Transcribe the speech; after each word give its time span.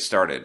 started. 0.00 0.44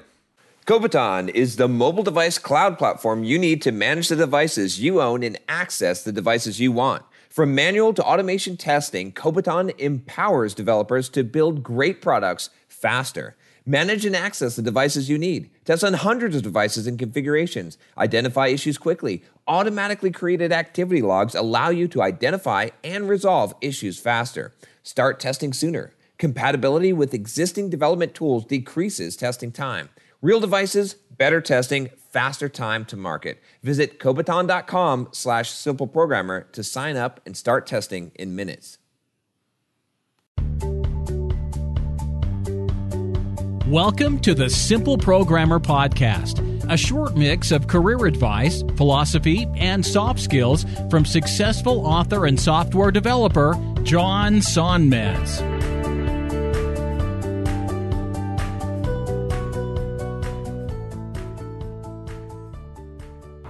Kobiton 0.66 1.30
is 1.30 1.58
the 1.58 1.68
mobile 1.68 2.04
device 2.04 2.38
cloud 2.38 2.78
platform 2.78 3.26
you 3.26 3.38
need 3.38 3.62
to 3.64 3.72
manage 3.72 4.08
the 4.08 4.16
devices 4.16 4.80
you 4.80 5.02
own 5.02 5.22
and 5.22 5.38
access 5.50 6.04
the 6.04 6.12
devices 6.12 6.60
you 6.60 6.72
want. 6.72 7.04
From 7.30 7.54
manual 7.54 7.94
to 7.96 8.04
automation 8.04 8.56
testing, 8.56 9.12
Kobiton 9.12 9.78
empowers 9.80 10.54
developers 10.54 11.10
to 11.10 11.24
build 11.24 11.64
great 11.64 12.02
products 12.02 12.50
faster. 12.68 13.36
Manage 13.66 14.06
and 14.06 14.16
access 14.16 14.56
the 14.56 14.62
devices 14.62 15.10
you 15.10 15.18
need. 15.18 15.50
Test 15.66 15.84
on 15.84 15.94
hundreds 15.94 16.36
of 16.36 16.44
devices 16.44 16.86
and 16.86 17.00
configurations. 17.00 17.78
Identify 17.98 18.48
issues 18.48 18.78
quickly. 18.78 19.24
Automatically 19.48 20.12
created 20.12 20.52
activity 20.52 21.02
logs 21.02 21.34
allow 21.34 21.70
you 21.70 21.88
to 21.88 22.02
identify 22.02 22.70
and 22.84 23.10
resolve 23.10 23.54
issues 23.62 24.00
faster. 24.00 24.54
Start 24.84 25.20
testing 25.20 25.54
sooner. 25.54 25.94
Compatibility 26.24 26.94
with 26.94 27.14
existing 27.14 27.70
development 27.70 28.14
tools 28.14 28.46
decreases 28.46 29.18
testing 29.18 29.52
time. 29.52 29.90
Real 30.22 30.40
devices, 30.40 30.94
better 30.94 31.42
testing, 31.42 31.90
faster 32.12 32.48
time 32.48 32.86
to 32.86 32.96
market. 32.96 33.42
Visit 33.62 34.00
Kobiton.com 34.00 35.10
slash 35.12 35.52
simple 35.52 35.86
programmer 35.86 36.48
to 36.54 36.64
sign 36.64 36.96
up 36.96 37.20
and 37.26 37.36
start 37.36 37.68
testing 37.68 38.14
in 38.16 38.38
minutes. 38.38 38.78
Welcome 43.68 44.20
to 44.20 44.34
the 44.34 44.50
Simple 44.50 44.98
Programmer 44.98 45.60
Podcast, 45.60 46.40
a 46.72 46.78
short 46.78 47.18
mix 47.18 47.52
of 47.52 47.68
career 47.68 48.06
advice, 48.06 48.64
philosophy, 48.78 49.46
and 49.58 49.86
soft 49.86 50.22
skills 50.22 50.66
from 50.90 51.04
successful 51.04 51.86
author 51.86 52.26
and 52.26 52.40
software 52.40 52.92
developer 52.92 53.56
John 53.84 54.36
Sonmez. 54.36 55.53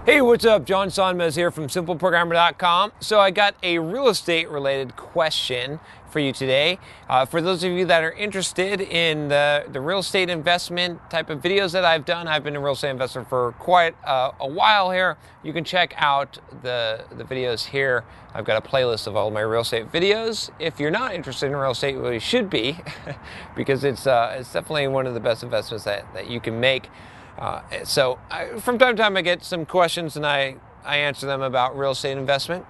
Hey, 0.05 0.19
what's 0.19 0.43
up? 0.43 0.65
John 0.65 0.89
Sonmez 0.89 1.37
here 1.37 1.49
from 1.49 1.67
simpleprogrammer.com. 1.67 2.91
So, 2.99 3.21
I 3.21 3.31
got 3.31 3.55
a 3.63 3.79
real 3.79 4.09
estate 4.09 4.49
related 4.49 4.97
question 4.97 5.79
for 6.09 6.19
you 6.19 6.33
today. 6.33 6.77
Uh, 7.07 7.25
for 7.25 7.41
those 7.41 7.63
of 7.63 7.71
you 7.71 7.85
that 7.85 8.03
are 8.03 8.11
interested 8.11 8.81
in 8.81 9.29
the, 9.29 9.63
the 9.71 9.79
real 9.79 9.99
estate 9.99 10.29
investment 10.29 10.99
type 11.09 11.29
of 11.29 11.41
videos 11.41 11.71
that 11.71 11.85
I've 11.85 12.03
done, 12.03 12.27
I've 12.27 12.43
been 12.43 12.57
a 12.57 12.59
real 12.59 12.73
estate 12.73 12.89
investor 12.89 13.23
for 13.23 13.53
quite 13.59 13.95
uh, 14.03 14.33
a 14.41 14.47
while 14.47 14.91
here. 14.91 15.15
You 15.41 15.53
can 15.53 15.63
check 15.63 15.93
out 15.95 16.37
the, 16.63 17.05
the 17.15 17.23
videos 17.23 17.67
here. 17.67 18.03
I've 18.33 18.43
got 18.43 18.57
a 18.57 18.69
playlist 18.69 19.07
of 19.07 19.15
all 19.15 19.31
my 19.31 19.39
real 19.39 19.61
estate 19.61 19.89
videos. 19.89 20.49
If 20.59 20.81
you're 20.81 20.91
not 20.91 21.15
interested 21.15 21.45
in 21.45 21.55
real 21.55 21.71
estate, 21.71 21.95
well, 21.95 22.11
you 22.11 22.19
should 22.19 22.49
be, 22.49 22.77
because 23.55 23.85
it's, 23.85 24.05
uh, 24.05 24.35
it's 24.37 24.51
definitely 24.51 24.89
one 24.89 25.07
of 25.07 25.13
the 25.13 25.21
best 25.21 25.43
investments 25.43 25.85
that, 25.85 26.13
that 26.13 26.29
you 26.29 26.41
can 26.41 26.59
make. 26.59 26.89
Uh, 27.37 27.61
so 27.83 28.19
I, 28.29 28.59
from 28.59 28.77
time 28.77 28.95
to 28.95 29.01
time, 29.01 29.17
I 29.17 29.21
get 29.21 29.43
some 29.43 29.65
questions 29.65 30.15
and 30.15 30.25
I, 30.25 30.57
I 30.85 30.97
answer 30.97 31.25
them 31.25 31.41
about 31.41 31.77
real 31.77 31.91
estate 31.91 32.17
investment. 32.17 32.65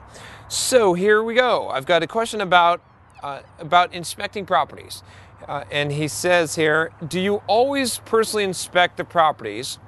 So 0.48 0.94
here 0.94 1.24
we 1.24 1.34
go. 1.34 1.70
I've 1.70 1.86
got 1.86 2.04
a 2.04 2.08
question 2.08 2.42
about 2.42 2.82
uh, 3.22 3.42
about 3.58 3.94
inspecting 3.94 4.46
properties, 4.46 5.02
uh, 5.48 5.64
and 5.72 5.94
he 5.94 6.08
says 6.08 6.56
here, 6.56 6.92
"Do 7.08 7.20
you 7.20 7.42
always 7.48 8.00
personally 8.00 8.44
inspect 8.44 8.98
the 8.98 9.06
properties?" 9.06 9.80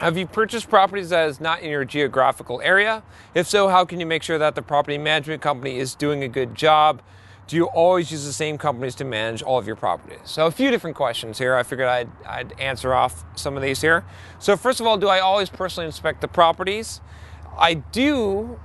Have 0.00 0.18
you 0.18 0.26
purchased 0.26 0.68
properties 0.68 1.10
that 1.10 1.28
is 1.28 1.40
not 1.40 1.60
in 1.60 1.70
your 1.70 1.84
geographical 1.84 2.60
area? 2.62 3.04
If 3.34 3.46
so, 3.46 3.68
how 3.68 3.84
can 3.84 4.00
you 4.00 4.06
make 4.06 4.24
sure 4.24 4.38
that 4.38 4.56
the 4.56 4.62
property 4.62 4.98
management 4.98 5.40
company 5.40 5.78
is 5.78 5.94
doing 5.94 6.24
a 6.24 6.28
good 6.28 6.54
job? 6.54 7.00
Do 7.46 7.56
you 7.56 7.66
always 7.66 8.10
use 8.10 8.24
the 8.24 8.32
same 8.32 8.56
companies 8.56 8.94
to 8.96 9.04
manage 9.04 9.42
all 9.42 9.58
of 9.58 9.66
your 9.66 9.76
properties? 9.76 10.20
So, 10.24 10.46
a 10.46 10.50
few 10.50 10.70
different 10.70 10.96
questions 10.96 11.38
here. 11.38 11.54
I 11.54 11.62
figured 11.62 11.88
I'd, 11.88 12.08
I'd 12.26 12.58
answer 12.58 12.94
off 12.94 13.24
some 13.36 13.56
of 13.56 13.62
these 13.62 13.82
here. 13.82 14.04
So, 14.38 14.56
first 14.56 14.80
of 14.80 14.86
all, 14.86 14.96
do 14.96 15.08
I 15.08 15.20
always 15.20 15.50
personally 15.50 15.86
inspect 15.86 16.22
the 16.22 16.28
properties? 16.28 17.02
I 17.58 17.74
do. 17.74 18.58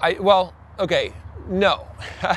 I 0.00 0.12
well, 0.20 0.54
okay, 0.78 1.12
no. 1.48 1.86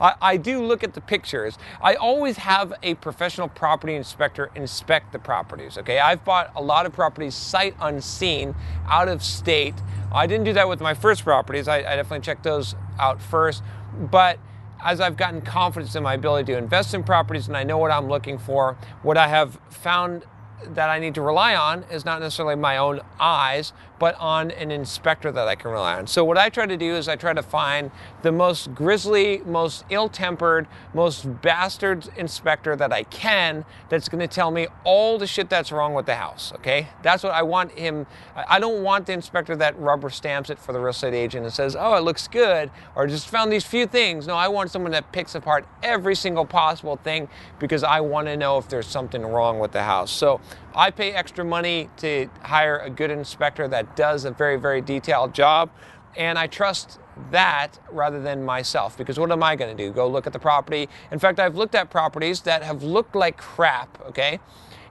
I, 0.00 0.14
I, 0.22 0.36
do 0.38 0.64
look 0.64 0.82
at 0.82 0.94
the 0.94 1.00
pictures. 1.00 1.58
I 1.82 1.94
always 1.94 2.38
have 2.38 2.72
a 2.82 2.94
professional 2.94 3.48
property 3.48 3.96
inspector 3.96 4.50
inspect 4.54 5.12
the 5.12 5.18
properties. 5.18 5.76
Okay, 5.76 5.98
I've 5.98 6.24
bought 6.24 6.52
a 6.56 6.62
lot 6.62 6.86
of 6.86 6.92
properties 6.92 7.34
sight 7.34 7.74
unseen, 7.80 8.54
out 8.86 9.08
of 9.08 9.22
state. 9.22 9.74
I 10.12 10.26
didn't 10.26 10.44
do 10.44 10.52
that 10.54 10.68
with 10.68 10.80
my 10.80 10.94
first 10.94 11.24
properties. 11.24 11.68
I, 11.68 11.78
I 11.78 11.96
definitely 11.96 12.20
checked 12.20 12.44
those 12.44 12.74
out 12.98 13.20
first, 13.20 13.62
but 14.10 14.38
as 14.84 15.00
I've 15.00 15.16
gotten 15.16 15.40
confidence 15.40 15.94
in 15.94 16.02
my 16.02 16.14
ability 16.14 16.52
to 16.52 16.58
invest 16.58 16.94
in 16.94 17.02
properties 17.02 17.48
and 17.48 17.56
I 17.56 17.64
know 17.64 17.78
what 17.78 17.90
I'm 17.90 18.08
looking 18.08 18.38
for, 18.38 18.76
what 19.02 19.16
I 19.16 19.28
have 19.28 19.58
found 19.70 20.24
that 20.68 20.90
I 20.90 20.98
need 20.98 21.14
to 21.14 21.22
rely 21.22 21.54
on 21.54 21.84
is 21.90 22.04
not 22.04 22.20
necessarily 22.20 22.56
my 22.56 22.76
own 22.76 23.00
eyes, 23.18 23.72
but 24.00 24.16
on 24.18 24.50
an 24.52 24.70
inspector 24.70 25.30
that 25.30 25.46
I 25.46 25.54
can 25.54 25.70
rely 25.70 25.98
on. 25.98 26.06
So, 26.06 26.24
what 26.24 26.38
I 26.38 26.48
try 26.48 26.66
to 26.66 26.76
do 26.76 26.96
is 26.96 27.06
I 27.06 27.16
try 27.16 27.34
to 27.34 27.42
find 27.42 27.90
the 28.22 28.32
most 28.32 28.74
grisly, 28.74 29.42
most 29.44 29.84
ill 29.90 30.08
tempered, 30.08 30.66
most 30.94 31.42
bastard 31.42 32.08
inspector 32.16 32.74
that 32.76 32.92
I 32.92 33.02
can 33.04 33.64
that's 33.90 34.08
going 34.08 34.20
to 34.20 34.26
tell 34.26 34.50
me 34.50 34.68
all 34.84 35.18
the 35.18 35.26
shit 35.26 35.50
that's 35.50 35.70
wrong 35.70 35.92
with 35.92 36.06
the 36.06 36.14
house. 36.14 36.52
Okay? 36.56 36.88
That's 37.02 37.22
what 37.22 37.34
I 37.34 37.42
want 37.42 37.72
him. 37.72 38.06
I 38.34 38.58
don't 38.58 38.82
want 38.82 39.06
the 39.06 39.12
inspector 39.12 39.54
that 39.56 39.78
rubber 39.78 40.08
stamps 40.08 40.48
it 40.48 40.58
for 40.58 40.72
the 40.72 40.80
real 40.80 40.88
estate 40.88 41.14
agent 41.14 41.44
and 41.44 41.52
says, 41.52 41.76
oh, 41.78 41.94
it 41.96 42.00
looks 42.00 42.26
good, 42.26 42.70
or 42.96 43.06
just 43.06 43.28
found 43.28 43.52
these 43.52 43.64
few 43.64 43.86
things. 43.86 44.26
No, 44.26 44.34
I 44.34 44.48
want 44.48 44.70
someone 44.70 44.92
that 44.92 45.12
picks 45.12 45.34
apart 45.34 45.66
every 45.82 46.14
single 46.14 46.46
possible 46.46 46.96
thing 46.96 47.28
because 47.58 47.84
I 47.84 48.00
want 48.00 48.28
to 48.28 48.36
know 48.36 48.56
if 48.56 48.68
there's 48.68 48.86
something 48.86 49.22
wrong 49.22 49.58
with 49.58 49.72
the 49.72 49.82
house. 49.82 50.10
So, 50.10 50.40
I 50.74 50.90
pay 50.90 51.12
extra 51.12 51.44
money 51.44 51.90
to 51.98 52.28
hire 52.42 52.78
a 52.78 52.90
good 52.90 53.10
inspector 53.10 53.66
that 53.68 53.96
does 53.96 54.24
a 54.24 54.30
very, 54.30 54.56
very 54.56 54.80
detailed 54.80 55.34
job, 55.34 55.70
and 56.16 56.38
I 56.38 56.46
trust 56.46 56.98
that 57.30 57.78
rather 57.90 58.20
than 58.20 58.44
myself 58.44 58.96
because 58.96 59.18
what 59.18 59.30
am 59.30 59.42
I 59.42 59.56
going 59.56 59.76
to 59.76 59.82
do? 59.82 59.92
Go 59.92 60.08
look 60.08 60.26
at 60.26 60.32
the 60.32 60.38
property. 60.38 60.88
In 61.10 61.18
fact, 61.18 61.38
I've 61.38 61.56
looked 61.56 61.74
at 61.74 61.90
properties 61.90 62.40
that 62.42 62.62
have 62.62 62.82
looked 62.82 63.14
like 63.14 63.36
crap, 63.36 64.00
okay? 64.06 64.40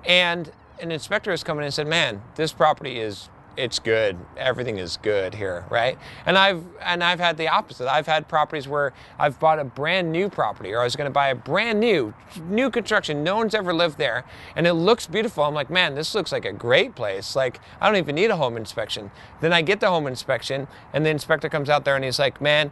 And 0.05 0.51
an 0.79 0.91
inspector 0.91 1.31
has 1.31 1.43
come 1.43 1.57
in 1.57 1.65
and 1.65 1.73
said, 1.73 1.87
"Man, 1.87 2.21
this 2.35 2.53
property 2.53 2.99
is 2.99 3.29
it's 3.59 3.77
good. 3.79 4.17
Everything 4.37 4.77
is 4.77 4.97
good 4.97 5.35
here, 5.35 5.65
right? 5.69 5.97
And 6.25 6.37
I've 6.37 6.63
and 6.81 7.03
I've 7.03 7.19
had 7.19 7.37
the 7.37 7.49
opposite. 7.49 7.91
I've 7.91 8.07
had 8.07 8.27
properties 8.27 8.67
where 8.67 8.93
I've 9.19 9.39
bought 9.39 9.59
a 9.59 9.63
brand 9.63 10.11
new 10.11 10.29
property, 10.29 10.73
or 10.73 10.81
I 10.81 10.83
was 10.85 10.95
going 10.95 11.09
to 11.09 11.13
buy 11.13 11.29
a 11.29 11.35
brand 11.35 11.79
new, 11.79 12.13
new 12.43 12.69
construction. 12.69 13.23
No 13.23 13.35
one's 13.35 13.53
ever 13.53 13.73
lived 13.73 13.97
there, 13.97 14.23
and 14.55 14.65
it 14.65 14.73
looks 14.73 15.05
beautiful. 15.07 15.43
I'm 15.43 15.53
like, 15.53 15.69
man, 15.69 15.95
this 15.95 16.15
looks 16.15 16.31
like 16.31 16.45
a 16.45 16.53
great 16.53 16.95
place. 16.95 17.35
Like 17.35 17.59
I 17.81 17.87
don't 17.87 17.97
even 17.97 18.15
need 18.15 18.31
a 18.31 18.37
home 18.37 18.57
inspection. 18.57 19.11
Then 19.41 19.53
I 19.53 19.61
get 19.61 19.79
the 19.79 19.89
home 19.89 20.07
inspection, 20.07 20.67
and 20.93 21.05
the 21.05 21.09
inspector 21.09 21.49
comes 21.49 21.69
out 21.69 21.85
there 21.85 21.95
and 21.95 22.05
he's 22.05 22.19
like, 22.19 22.39
man, 22.41 22.71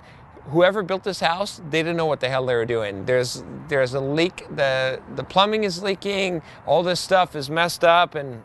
whoever 0.49 0.81
built 0.83 1.03
this 1.03 1.19
house, 1.19 1.61
they 1.69 1.79
didn't 1.83 1.97
know 1.97 2.05
what 2.05 2.19
the 2.19 2.29
hell 2.29 2.45
they 2.45 2.55
were 2.55 2.65
doing. 2.65 3.05
There's 3.05 3.43
there's 3.67 3.93
a 3.93 3.99
leak. 3.99 4.45
The 4.55 5.01
the 5.15 5.23
plumbing 5.23 5.63
is 5.63 5.83
leaking. 5.83 6.41
All 6.65 6.83
this 6.83 6.99
stuff 6.99 7.35
is 7.35 7.49
messed 7.49 7.83
up, 7.83 8.15
and 8.15 8.43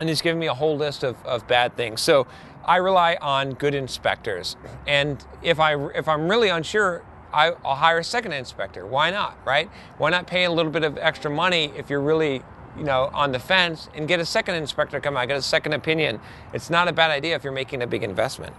and 0.00 0.08
he's 0.08 0.22
giving 0.22 0.40
me 0.40 0.46
a 0.46 0.54
whole 0.54 0.76
list 0.76 1.04
of, 1.04 1.16
of 1.24 1.46
bad 1.46 1.76
things. 1.76 2.00
So 2.00 2.26
I 2.64 2.76
rely 2.76 3.16
on 3.20 3.52
good 3.52 3.74
inspectors. 3.74 4.56
And 4.86 5.24
if 5.42 5.60
I 5.60 5.76
if 5.90 6.08
I'm 6.08 6.28
really 6.28 6.48
unsure, 6.48 7.04
I, 7.32 7.50
will 7.50 7.76
hire 7.76 7.98
a 7.98 8.04
second 8.04 8.32
inspector. 8.32 8.86
Why 8.86 9.10
not, 9.10 9.38
right? 9.46 9.70
Why 9.98 10.10
not 10.10 10.26
pay 10.26 10.44
a 10.44 10.50
little 10.50 10.72
bit 10.72 10.82
of 10.82 10.98
extra 10.98 11.30
money 11.30 11.72
if 11.76 11.90
you're 11.90 12.00
really 12.00 12.42
you 12.76 12.84
know 12.84 13.10
on 13.12 13.32
the 13.32 13.38
fence 13.38 13.88
and 13.94 14.08
get 14.08 14.20
a 14.20 14.26
second 14.26 14.54
inspector 14.56 14.96
to 14.96 15.00
come 15.00 15.16
out, 15.16 15.28
get 15.28 15.36
a 15.36 15.42
second 15.42 15.74
opinion. 15.74 16.20
It's 16.52 16.70
not 16.70 16.88
a 16.88 16.92
bad 16.92 17.10
idea 17.10 17.36
if 17.36 17.44
you're 17.44 17.52
making 17.52 17.82
a 17.82 17.86
big 17.86 18.02
investment. 18.02 18.54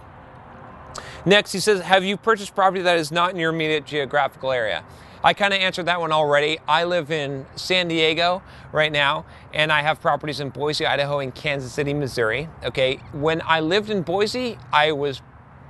Next, 1.24 1.52
he 1.52 1.60
says, 1.60 1.82
Have 1.82 2.04
you 2.04 2.16
purchased 2.16 2.54
property 2.54 2.82
that 2.82 2.98
is 2.98 3.12
not 3.12 3.30
in 3.30 3.36
your 3.36 3.50
immediate 3.50 3.86
geographical 3.86 4.50
area? 4.52 4.84
I 5.24 5.34
kind 5.34 5.54
of 5.54 5.60
answered 5.60 5.86
that 5.86 6.00
one 6.00 6.10
already. 6.10 6.58
I 6.66 6.82
live 6.84 7.12
in 7.12 7.46
San 7.54 7.86
Diego 7.86 8.42
right 8.72 8.90
now, 8.90 9.24
and 9.54 9.70
I 9.70 9.82
have 9.82 10.00
properties 10.00 10.40
in 10.40 10.50
Boise, 10.50 10.84
Idaho, 10.84 11.20
and 11.20 11.32
Kansas 11.32 11.72
City, 11.72 11.94
Missouri. 11.94 12.48
Okay, 12.64 12.96
when 13.12 13.40
I 13.44 13.60
lived 13.60 13.88
in 13.88 14.02
Boise, 14.02 14.58
I 14.72 14.90
was 14.92 15.22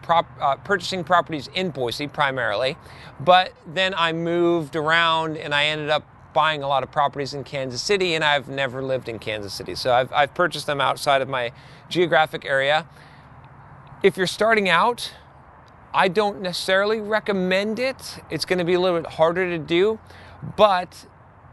prop, 0.02 0.26
uh, 0.40 0.56
purchasing 0.56 1.04
properties 1.04 1.48
in 1.54 1.70
Boise 1.70 2.08
primarily, 2.08 2.78
but 3.20 3.52
then 3.66 3.92
I 3.94 4.12
moved 4.12 4.74
around 4.74 5.36
and 5.36 5.54
I 5.54 5.66
ended 5.66 5.90
up 5.90 6.06
buying 6.32 6.62
a 6.62 6.68
lot 6.68 6.82
of 6.82 6.90
properties 6.90 7.34
in 7.34 7.44
Kansas 7.44 7.82
City, 7.82 8.14
and 8.14 8.24
I've 8.24 8.48
never 8.48 8.82
lived 8.82 9.06
in 9.06 9.18
Kansas 9.18 9.52
City. 9.52 9.74
So 9.74 9.92
I've, 9.92 10.10
I've 10.14 10.32
purchased 10.34 10.66
them 10.66 10.80
outside 10.80 11.20
of 11.20 11.28
my 11.28 11.52
geographic 11.90 12.46
area. 12.46 12.86
If 14.02 14.16
you're 14.16 14.26
starting 14.26 14.70
out, 14.70 15.12
I 15.94 16.08
don't 16.08 16.40
necessarily 16.40 17.00
recommend 17.00 17.78
it. 17.78 18.18
It's 18.30 18.44
going 18.44 18.58
to 18.58 18.64
be 18.64 18.74
a 18.74 18.80
little 18.80 19.00
bit 19.00 19.12
harder 19.12 19.48
to 19.50 19.58
do, 19.58 19.98
but 20.56 21.06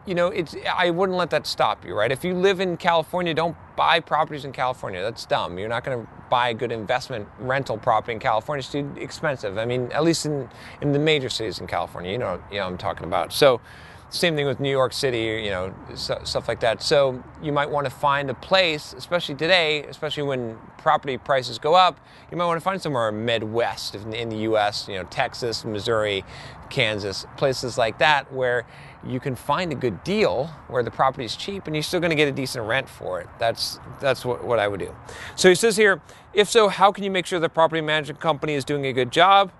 you 0.05 0.15
know, 0.15 0.27
it's 0.27 0.55
I 0.75 0.89
wouldn't 0.89 1.17
let 1.17 1.29
that 1.31 1.45
stop 1.45 1.85
you, 1.85 1.93
right? 1.93 2.11
If 2.11 2.23
you 2.23 2.33
live 2.33 2.59
in 2.59 2.77
California, 2.77 3.33
don't 3.33 3.55
buy 3.75 3.99
properties 3.99 4.43
in 4.43 4.51
California. 4.51 5.03
That's 5.03 5.25
dumb. 5.25 5.59
You're 5.59 5.69
not 5.69 5.83
going 5.83 6.01
to 6.01 6.11
buy 6.29 6.49
a 6.49 6.53
good 6.53 6.71
investment 6.71 7.27
rental 7.39 7.77
property 7.77 8.13
in 8.13 8.19
California. 8.19 8.59
It's 8.59 8.71
too 8.71 8.91
expensive. 8.97 9.57
I 9.57 9.65
mean, 9.65 9.91
at 9.91 10.03
least 10.03 10.25
in 10.25 10.49
in 10.81 10.93
the 10.93 10.99
major 10.99 11.29
cities 11.29 11.59
in 11.59 11.67
California, 11.67 12.11
you 12.11 12.17
know, 12.17 12.41
you 12.51 12.57
know 12.57 12.65
I'm 12.65 12.77
talking 12.77 13.03
about. 13.03 13.33
So, 13.33 13.61
same 14.09 14.35
thing 14.35 14.47
with 14.47 14.59
New 14.59 14.71
York 14.71 14.91
City, 14.91 15.43
you 15.43 15.51
know, 15.51 15.73
stuff 15.93 16.47
like 16.47 16.59
that. 16.61 16.81
So 16.81 17.23
you 17.43 17.51
might 17.51 17.69
want 17.69 17.85
to 17.85 17.91
find 17.91 18.29
a 18.29 18.33
place, 18.33 18.93
especially 18.93 19.35
today, 19.35 19.83
especially 19.83 20.23
when 20.23 20.57
property 20.79 21.17
prices 21.17 21.59
go 21.59 21.75
up. 21.75 21.99
You 22.31 22.37
might 22.37 22.45
want 22.45 22.57
to 22.57 22.63
find 22.63 22.81
somewhere 22.81 23.11
Midwest 23.11 23.95
in 23.95 24.29
the 24.29 24.37
U.S., 24.37 24.87
you 24.87 24.95
know, 24.95 25.03
Texas, 25.03 25.63
Missouri, 25.63 26.23
Kansas, 26.71 27.25
places 27.37 27.77
like 27.77 27.99
that, 27.99 28.31
where 28.33 28.65
you 29.05 29.19
can 29.19 29.35
find 29.35 29.71
a 29.71 29.75
good 29.75 30.03
deal, 30.03 30.47
where 30.67 30.81
the 30.81 30.91
property 30.91 31.25
is 31.25 31.35
cheap, 31.35 31.67
and 31.67 31.75
you're 31.75 31.83
still 31.83 31.99
going 31.99 32.09
to 32.09 32.15
get 32.15 32.27
a 32.27 32.31
decent 32.31 32.65
rent 32.65 32.89
for 32.89 33.21
it. 33.21 33.27
That's 33.37 33.79
that's 33.99 34.25
what, 34.25 34.43
what 34.43 34.57
I 34.59 34.67
would 34.67 34.79
do. 34.79 34.95
So 35.35 35.49
he 35.49 35.55
says 35.55 35.77
here, 35.77 36.01
if 36.33 36.49
so, 36.49 36.67
how 36.67 36.91
can 36.91 37.03
you 37.03 37.11
make 37.11 37.25
sure 37.25 37.39
the 37.39 37.49
property 37.49 37.81
management 37.81 38.19
company 38.19 38.53
is 38.55 38.65
doing 38.65 38.85
a 38.85 38.93
good 38.93 39.11
job? 39.11 39.51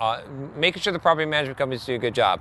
Uh, 0.00 0.22
making 0.56 0.82
sure 0.82 0.92
the 0.92 0.98
property 0.98 1.26
management 1.26 1.58
company 1.58 1.76
is 1.76 1.84
doing 1.84 1.98
a 1.98 2.00
good 2.00 2.14
job. 2.14 2.40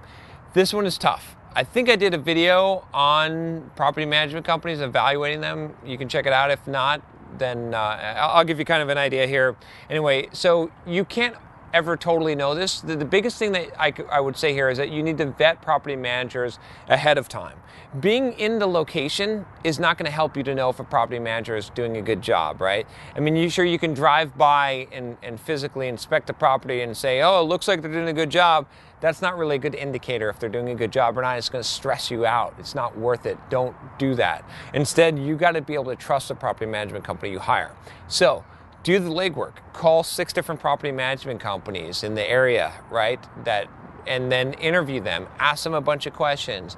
This 0.56 0.74
one 0.74 0.86
is 0.86 0.98
tough. 0.98 1.36
I 1.54 1.66
think 1.66 1.90
I 1.90 1.98
did 1.98 2.14
a 2.14 2.18
video 2.18 2.88
on 2.94 3.72
property 3.76 4.06
management 4.06 4.46
companies, 4.46 4.80
evaluating 4.80 5.42
them. 5.42 5.76
You 5.86 5.98
can 5.98 6.08
check 6.08 6.26
it 6.26 6.32
out. 6.32 6.50
If 6.50 6.66
not, 6.66 7.02
then 7.38 7.74
uh, 7.74 7.78
I'll 8.18 8.46
give 8.46 8.58
you 8.58 8.64
kind 8.64 8.82
of 8.82 8.88
an 8.88 8.98
idea 8.98 9.28
here. 9.28 9.58
Anyway, 9.90 10.30
so 10.32 10.72
you 10.88 11.04
can't 11.04 11.36
ever 11.74 11.98
totally 11.98 12.36
know 12.36 12.56
this. 12.56 12.80
The, 12.80 12.96
the 12.96 13.04
biggest 13.04 13.38
thing 13.38 13.52
that 13.52 13.70
I, 13.78 13.92
I 14.10 14.22
would 14.22 14.38
say 14.38 14.54
here 14.54 14.70
is 14.70 14.78
that 14.78 14.92
you 14.92 15.04
need 15.04 15.18
to 15.18 15.26
vet 15.26 15.62
property 15.62 15.98
managers 15.98 16.58
ahead 16.88 17.18
of 17.18 17.28
time. 17.28 17.58
Being 18.00 18.32
in 18.40 18.60
the 18.60 18.68
location 18.68 19.46
is 19.66 19.78
not 19.78 19.98
going 19.98 20.06
to 20.06 20.12
help 20.12 20.38
you 20.38 20.44
to 20.44 20.56
know 20.56 20.70
if 20.70 20.80
a 20.80 20.86
property 20.86 21.20
manager 21.20 21.58
is 21.58 21.70
doing 21.72 21.98
a 21.98 22.02
good 22.02 22.22
job, 22.22 22.62
right? 22.62 22.88
I 23.14 23.20
mean, 23.20 23.36
you 23.36 23.50
sure 23.50 23.66
you 23.66 23.78
can 23.78 23.94
drive 23.94 24.38
by 24.38 24.88
and, 24.94 25.18
and 25.22 25.38
physically 25.38 25.90
inspect 25.90 26.28
the 26.28 26.34
property 26.34 26.80
and 26.80 26.96
say, 26.96 27.22
oh, 27.22 27.42
it 27.42 27.44
looks 27.46 27.68
like 27.68 27.82
they're 27.82 27.92
doing 27.92 28.08
a 28.08 28.14
good 28.14 28.30
job 28.30 28.68
that's 29.06 29.22
not 29.22 29.38
really 29.38 29.58
a 29.58 29.60
good 29.60 29.76
indicator 29.76 30.30
if 30.30 30.40
they're 30.40 30.50
doing 30.50 30.70
a 30.70 30.76
good 30.76 30.92
job 30.92 31.16
or 31.16 31.22
not. 31.22 31.38
It's 31.38 31.48
going 31.48 31.62
to 31.62 31.70
stress 31.70 32.10
you 32.10 32.26
out. 32.26 32.56
It's 32.58 32.74
not 32.74 32.98
worth 32.98 33.28
it. 33.28 33.38
Don't 33.52 33.76
do 34.00 34.16
that. 34.16 34.44
Instead, 34.74 35.20
you 35.20 35.36
got 35.36 35.52
to 35.52 35.62
be 35.62 35.76
able 35.76 35.86
to 35.86 35.96
trust 35.96 36.30
the 36.30 36.36
property 36.36 36.66
management 36.66 37.06
company 37.06 37.32
you 37.32 37.38
hire. 37.38 37.76
So, 38.08 38.44
do 38.82 38.98
the 38.98 39.12
legwork. 39.12 39.58
Call 39.74 40.02
six 40.02 40.34
different 40.34 40.60
property 40.60 40.92
management 40.92 41.40
companies 41.40 42.04
in 42.04 42.16
the 42.16 42.28
area, 42.28 42.74
right? 42.90 43.20
That 43.46 43.68
and 44.08 44.32
then 44.32 44.54
interview 44.54 45.02
them, 45.02 45.28
ask 45.40 45.64
them 45.64 45.74
a 45.74 45.82
bunch 45.82 46.06
of 46.08 46.14
questions, 46.14 46.76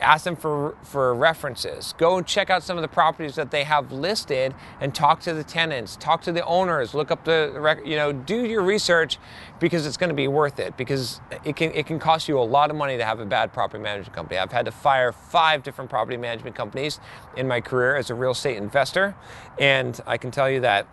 ask 0.00 0.24
them 0.24 0.36
for, 0.36 0.76
for 0.82 1.14
references. 1.14 1.94
Go 1.98 2.18
and 2.18 2.26
check 2.26 2.50
out 2.50 2.62
some 2.62 2.76
of 2.76 2.82
the 2.82 2.88
properties 2.88 3.34
that 3.36 3.50
they 3.50 3.64
have 3.64 3.92
listed 3.92 4.54
and 4.80 4.94
talk 4.94 5.20
to 5.20 5.34
the 5.34 5.44
tenants, 5.44 5.96
talk 5.96 6.22
to 6.22 6.32
the 6.32 6.44
owners, 6.44 6.94
look 6.94 7.10
up 7.10 7.24
the, 7.24 7.80
you 7.84 7.96
know, 7.96 8.12
do 8.12 8.44
your 8.44 8.62
research 8.62 9.18
because 9.60 9.86
it's 9.86 9.96
going 9.96 10.08
to 10.08 10.14
be 10.14 10.28
worth 10.28 10.58
it 10.58 10.76
because 10.76 11.20
it 11.44 11.56
can, 11.56 11.70
it 11.72 11.86
can 11.86 11.98
cost 11.98 12.28
you 12.28 12.38
a 12.38 12.40
lot 12.40 12.70
of 12.70 12.76
money 12.76 12.96
to 12.96 13.04
have 13.04 13.20
a 13.20 13.26
bad 13.26 13.52
property 13.52 13.82
management 13.82 14.14
company. 14.14 14.38
I've 14.38 14.52
had 14.52 14.66
to 14.66 14.72
fire 14.72 15.12
five 15.12 15.62
different 15.62 15.90
property 15.90 16.16
management 16.16 16.56
companies 16.56 17.00
in 17.36 17.48
my 17.48 17.60
career 17.60 17.96
as 17.96 18.10
a 18.10 18.14
real 18.14 18.32
estate 18.32 18.56
investor, 18.56 19.14
and 19.58 20.00
I 20.06 20.16
can 20.16 20.30
tell 20.30 20.50
you 20.50 20.60
that 20.60 20.86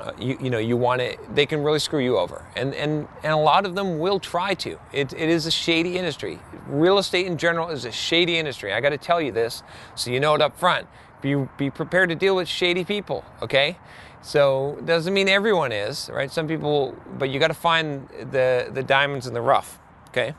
uh, 0.00 0.12
you, 0.18 0.38
you 0.40 0.50
know 0.50 0.58
you 0.58 0.76
want 0.76 1.00
to 1.00 1.16
they 1.34 1.46
can 1.46 1.62
really 1.62 1.78
screw 1.78 2.00
you 2.00 2.16
over. 2.18 2.44
And 2.56 2.74
and 2.74 3.06
and 3.22 3.32
a 3.32 3.36
lot 3.36 3.66
of 3.66 3.74
them 3.74 3.98
will 3.98 4.18
try 4.18 4.54
to. 4.54 4.78
It, 4.92 5.12
it 5.12 5.28
is 5.28 5.46
a 5.46 5.50
shady 5.50 5.98
industry. 5.98 6.38
Real 6.66 6.98
estate 6.98 7.26
in 7.26 7.36
general 7.36 7.68
is 7.68 7.84
a 7.84 7.92
shady 7.92 8.38
industry. 8.38 8.72
I 8.72 8.80
got 8.80 8.90
to 8.90 8.98
tell 8.98 9.20
you 9.20 9.32
this 9.32 9.62
so 9.94 10.10
you 10.10 10.20
know 10.20 10.34
it 10.34 10.40
up 10.40 10.58
front. 10.58 10.86
Be 11.20 11.46
be 11.56 11.70
prepared 11.70 12.08
to 12.08 12.14
deal 12.14 12.34
with 12.34 12.48
shady 12.48 12.84
people 12.84 13.24
okay? 13.42 13.78
So 14.22 14.78
doesn't 14.84 15.12
mean 15.12 15.28
everyone 15.28 15.72
is 15.72 16.08
right? 16.12 16.30
Some 16.30 16.48
people 16.48 16.96
but 17.18 17.30
you 17.30 17.38
got 17.38 17.48
to 17.48 17.54
find 17.54 18.08
the 18.30 18.70
the 18.72 18.82
diamonds 18.82 19.26
in 19.26 19.34
the 19.34 19.42
rough 19.42 19.78
okay? 20.08 20.34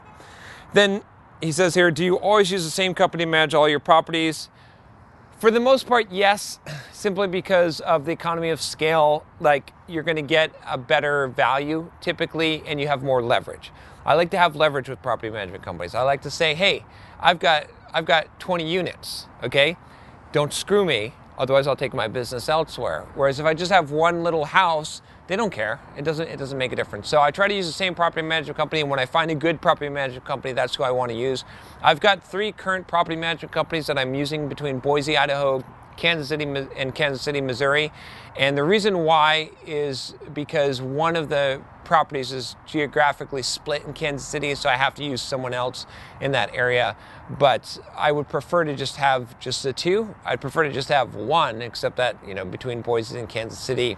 Then 0.73 1.03
he 1.41 1.51
says 1.51 1.75
here 1.75 1.91
do 1.91 2.03
you 2.03 2.15
always 2.15 2.51
use 2.51 2.63
the 2.63 2.71
same 2.71 2.93
company 2.93 3.23
to 3.23 3.29
manage 3.29 3.53
all 3.53 3.69
your 3.69 3.79
properties 3.79 4.49
for 5.43 5.51
the 5.51 5.59
most 5.59 5.87
part, 5.87 6.09
yes, 6.09 6.57
simply 6.93 7.27
because 7.27 7.81
of 7.81 8.05
the 8.05 8.13
economy 8.13 8.49
of 8.49 8.61
scale. 8.61 9.25
Like 9.41 9.73
you're 9.89 10.01
going 10.01 10.15
to 10.15 10.21
get 10.21 10.55
a 10.65 10.77
better 10.77 11.27
value 11.27 11.91
typically, 11.99 12.63
and 12.65 12.79
you 12.79 12.87
have 12.87 13.03
more 13.03 13.21
leverage. 13.21 13.69
I 14.05 14.13
like 14.13 14.29
to 14.29 14.37
have 14.37 14.55
leverage 14.55 14.87
with 14.87 15.01
property 15.01 15.29
management 15.29 15.61
companies. 15.61 15.95
I 15.95 16.03
like 16.03 16.21
to 16.21 16.31
say, 16.31 16.55
hey, 16.55 16.85
I've 17.19 17.39
got 17.39 17.67
I've 17.93 18.05
got 18.05 18.39
20 18.39 18.65
units. 18.65 19.27
Okay, 19.43 19.75
don't 20.31 20.53
screw 20.53 20.85
me. 20.85 21.11
Otherwise, 21.37 21.67
I'll 21.67 21.75
take 21.75 21.93
my 21.93 22.07
business 22.07 22.47
elsewhere. 22.47 23.05
Whereas 23.13 23.37
if 23.41 23.45
I 23.45 23.53
just 23.53 23.69
have 23.69 23.91
one 23.91 24.23
little 24.23 24.45
house 24.45 25.01
they 25.27 25.35
don't 25.35 25.51
care. 25.51 25.79
It 25.97 26.03
doesn't 26.03 26.27
it 26.27 26.37
doesn't 26.37 26.57
make 26.57 26.71
a 26.71 26.75
difference. 26.75 27.07
So 27.07 27.21
I 27.21 27.31
try 27.31 27.47
to 27.47 27.53
use 27.53 27.67
the 27.67 27.73
same 27.73 27.95
property 27.95 28.25
management 28.25 28.57
company 28.57 28.81
and 28.81 28.89
when 28.89 28.99
I 28.99 29.05
find 29.05 29.31
a 29.31 29.35
good 29.35 29.61
property 29.61 29.89
management 29.89 30.25
company, 30.25 30.53
that's 30.53 30.75
who 30.75 30.83
I 30.83 30.91
want 30.91 31.11
to 31.11 31.17
use. 31.17 31.45
I've 31.81 31.99
got 31.99 32.23
3 32.23 32.51
current 32.51 32.87
property 32.87 33.15
management 33.15 33.51
companies 33.51 33.87
that 33.87 33.97
I'm 33.97 34.13
using 34.13 34.49
between 34.49 34.79
Boise, 34.79 35.17
Idaho, 35.17 35.63
Kansas 35.95 36.27
City 36.29 36.45
and 36.75 36.95
Kansas 36.95 37.21
City, 37.21 37.39
Missouri. 37.39 37.91
And 38.35 38.57
the 38.57 38.63
reason 38.63 38.99
why 38.99 39.51
is 39.65 40.15
because 40.33 40.81
one 40.81 41.15
of 41.15 41.29
the 41.29 41.61
properties 41.85 42.31
is 42.31 42.55
geographically 42.65 43.43
split 43.43 43.83
in 43.83 43.93
Kansas 43.93 44.27
City, 44.27 44.55
so 44.55 44.69
I 44.69 44.75
have 44.75 44.95
to 44.95 45.03
use 45.03 45.21
someone 45.21 45.53
else 45.53 45.85
in 46.19 46.31
that 46.31 46.53
area. 46.55 46.95
But 47.29 47.77
I 47.95 48.11
would 48.11 48.27
prefer 48.27 48.63
to 48.63 48.75
just 48.75 48.95
have 48.95 49.37
just 49.39 49.61
the 49.61 49.73
two. 49.73 50.15
I'd 50.25 50.41
prefer 50.41 50.63
to 50.63 50.71
just 50.71 50.89
have 50.89 51.15
one, 51.15 51.61
except 51.61 51.97
that, 51.97 52.17
you 52.25 52.33
know, 52.33 52.45
between 52.45 52.81
Boise 52.81 53.19
and 53.19 53.29
Kansas 53.29 53.59
City, 53.59 53.97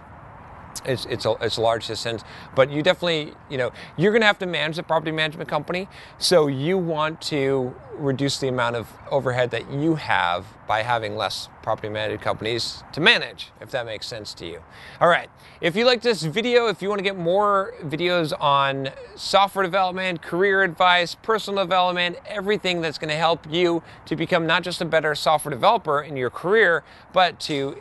it's 0.85 1.05
it's 1.05 1.25
a, 1.25 1.35
it's 1.41 1.57
a 1.57 1.61
large 1.61 1.87
distance, 1.87 2.23
but 2.55 2.69
you 2.69 2.83
definitely 2.83 3.33
you 3.49 3.57
know 3.57 3.71
you're 3.97 4.11
going 4.11 4.21
to 4.21 4.27
have 4.27 4.39
to 4.39 4.45
manage 4.45 4.75
the 4.75 4.83
property 4.83 5.11
management 5.11 5.49
company, 5.49 5.87
so 6.17 6.47
you 6.47 6.77
want 6.77 7.21
to 7.21 7.73
reduce 7.97 8.39
the 8.39 8.47
amount 8.47 8.75
of 8.75 8.91
overhead 9.11 9.51
that 9.51 9.71
you 9.71 9.95
have 9.95 10.45
by 10.67 10.81
having 10.81 11.15
less 11.15 11.49
property 11.65 11.89
management 11.89 12.21
companies 12.21 12.83
to 12.93 13.01
manage, 13.01 13.51
if 13.59 13.71
that 13.71 13.87
makes 13.87 14.05
sense 14.05 14.35
to 14.35 14.45
you. 14.45 14.61
All 15.01 15.07
right, 15.07 15.29
if 15.61 15.75
you 15.75 15.83
like 15.83 16.03
this 16.03 16.21
video, 16.21 16.67
if 16.67 16.79
you 16.79 16.89
want 16.89 16.99
to 16.99 17.03
get 17.03 17.17
more 17.17 17.73
videos 17.81 18.39
on 18.39 18.91
software 19.15 19.65
development, 19.65 20.21
career 20.21 20.61
advice, 20.61 21.15
personal 21.15 21.63
development, 21.63 22.17
everything 22.27 22.81
that's 22.81 22.99
going 22.99 23.09
to 23.09 23.15
help 23.15 23.51
you 23.51 23.81
to 24.05 24.15
become 24.15 24.45
not 24.45 24.61
just 24.61 24.79
a 24.79 24.85
better 24.85 25.15
software 25.15 25.49
developer 25.49 26.03
in 26.03 26.15
your 26.15 26.29
career, 26.29 26.83
but 27.13 27.39
to 27.39 27.75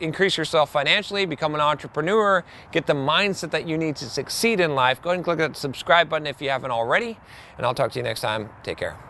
increase 0.00 0.36
yourself 0.36 0.70
financially, 0.70 1.24
become 1.24 1.54
an 1.54 1.62
entrepreneur, 1.62 2.44
get 2.72 2.86
the 2.86 2.92
mindset 2.92 3.50
that 3.52 3.66
you 3.66 3.78
need 3.78 3.96
to 3.96 4.04
succeed 4.04 4.60
in 4.60 4.74
life, 4.74 5.00
go 5.00 5.08
ahead 5.08 5.16
and 5.16 5.24
click 5.24 5.38
that 5.38 5.56
subscribe 5.56 6.10
button 6.10 6.26
if 6.26 6.42
you 6.42 6.50
haven't 6.50 6.72
already. 6.72 7.18
And 7.56 7.64
I'll 7.64 7.74
talk 7.74 7.90
to 7.92 7.98
you 7.98 8.02
next 8.02 8.20
time. 8.20 8.50
Take 8.62 8.76
care. 8.76 9.09